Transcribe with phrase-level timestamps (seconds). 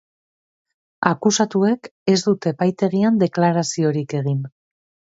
[1.09, 4.47] Akusatuek ez dute epaitegian deklaraziorik egin.